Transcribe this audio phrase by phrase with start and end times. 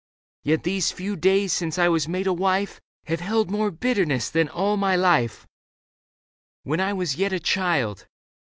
[0.41, 4.49] Yet these few days since I was made a wife Have held more bitterness than
[4.49, 5.45] all my life,
[6.63, 8.07] While I was yet a child."